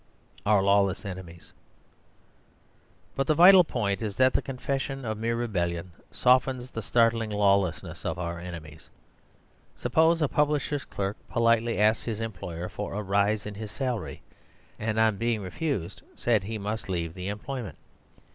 Our 0.47 0.63
Lawless 0.63 1.05
Enemies 1.05 1.53
But 3.13 3.27
the 3.27 3.35
vital 3.35 3.63
point 3.63 4.01
is 4.01 4.15
that 4.17 4.33
the 4.33 4.41
confession 4.41 5.05
of 5.05 5.19
mere 5.19 5.35
rebellion 5.35 5.91
softens 6.09 6.71
the 6.71 6.81
startling 6.81 7.29
lawlessness 7.29 8.03
of 8.03 8.17
our 8.17 8.39
enemies. 8.39 8.89
Suppose 9.75 10.23
a 10.23 10.27
publisher's 10.27 10.85
clerk 10.85 11.17
politely 11.29 11.77
asked 11.77 12.05
his 12.05 12.19
employer 12.19 12.67
for 12.67 12.95
a 12.95 13.03
rise 13.03 13.45
in 13.45 13.53
his 13.53 13.69
salary; 13.69 14.23
and, 14.79 14.97
on 14.97 15.17
being 15.17 15.43
refused, 15.43 16.01
said 16.15 16.45
he 16.45 16.57
must 16.57 16.89
leave 16.89 17.13
the 17.13 17.27
employment? 17.27 17.77